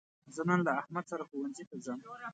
[0.35, 1.99] زه نن له احمد سره ښوونځي ته ځم.